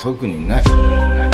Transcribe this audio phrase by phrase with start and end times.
[0.00, 1.27] 特にない。